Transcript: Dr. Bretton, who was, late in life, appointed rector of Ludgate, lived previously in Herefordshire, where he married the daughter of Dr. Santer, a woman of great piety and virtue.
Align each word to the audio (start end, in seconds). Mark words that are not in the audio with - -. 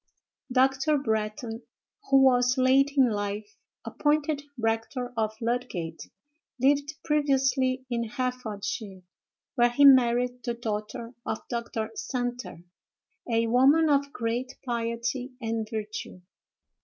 Dr. 0.51 0.97
Bretton, 0.97 1.61
who 2.09 2.23
was, 2.23 2.57
late 2.57 2.93
in 2.97 3.11
life, 3.11 3.55
appointed 3.85 4.41
rector 4.57 5.13
of 5.15 5.35
Ludgate, 5.39 6.09
lived 6.59 6.95
previously 7.05 7.85
in 7.87 8.05
Herefordshire, 8.05 9.03
where 9.53 9.69
he 9.69 9.85
married 9.85 10.43
the 10.43 10.55
daughter 10.55 11.13
of 11.23 11.47
Dr. 11.49 11.91
Santer, 11.95 12.63
a 13.29 13.45
woman 13.45 13.91
of 13.91 14.11
great 14.11 14.55
piety 14.65 15.33
and 15.39 15.69
virtue. 15.69 16.21